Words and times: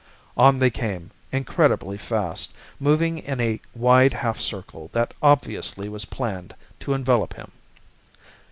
On 0.35 0.57
they 0.57 0.71
came, 0.71 1.11
incredibly 1.31 1.95
fast, 1.95 2.55
moving 2.79 3.19
in 3.19 3.39
a 3.39 3.59
wide 3.75 4.13
half 4.13 4.39
circle 4.41 4.89
that 4.93 5.13
obviously 5.21 5.87
was 5.89 6.05
planned 6.05 6.55
to 6.79 6.95
envelop 6.95 7.35
him. 7.35 7.51